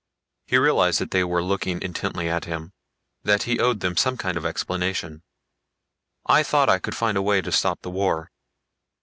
[0.47, 2.73] He realized that they were looking intently at him,
[3.21, 5.21] that he owed them some kind of explanation.
[6.25, 8.31] "I thought I could find a way to stop the war.